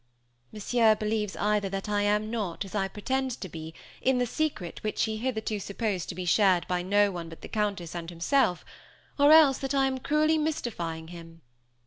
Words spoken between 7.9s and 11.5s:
and himself, or else that I am cruelly mystifying him.